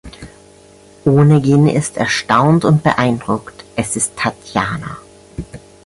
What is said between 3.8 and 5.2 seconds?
ist Tatjana.